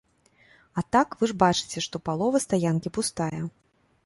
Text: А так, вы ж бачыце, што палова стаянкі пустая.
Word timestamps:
А 0.81 0.83
так, 0.97 1.13
вы 1.19 1.29
ж 1.31 1.37
бачыце, 1.45 1.83
што 1.87 2.01
палова 2.09 2.43
стаянкі 2.47 2.95
пустая. 2.97 3.41